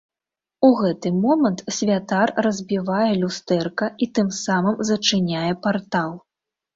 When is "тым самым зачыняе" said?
4.21-5.45